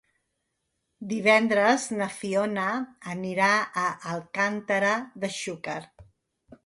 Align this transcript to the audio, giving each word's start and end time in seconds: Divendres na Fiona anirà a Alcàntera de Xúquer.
Divendres 1.09 1.85
na 1.99 2.07
Fiona 2.15 2.65
anirà 3.13 3.53
a 3.85 3.87
Alcàntera 4.15 4.99
de 5.25 5.33
Xúquer. 5.41 5.81